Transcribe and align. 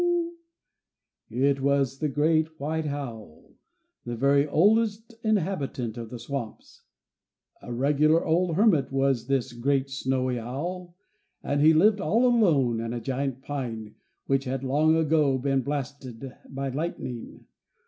It 1.29 1.61
was 1.61 1.99
the 1.99 2.09
great 2.09 2.59
white 2.59 2.87
owl, 2.87 3.51
the 4.03 4.15
very 4.15 4.47
oldest 4.47 5.13
inhabitant 5.23 5.95
of 5.95 6.09
the 6.09 6.17
swamps; 6.17 6.85
a 7.61 7.71
regular 7.71 8.25
old 8.25 8.55
hermit 8.55 8.91
was 8.91 9.27
this 9.27 9.53
great 9.53 9.91
snowy 9.91 10.39
owl, 10.39 10.95
and 11.43 11.61
he 11.61 11.75
lived 11.75 12.01
all 12.01 12.25
alone 12.25 12.79
in 12.79 12.93
a 12.93 12.99
giant 12.99 13.43
pine, 13.43 13.93
which 14.25 14.45
had 14.45 14.63
long 14.63 14.95
ago 14.95 15.37
been 15.37 15.61
blasted 15.61 16.33
by 16.49 16.69
lightning. 16.69 17.45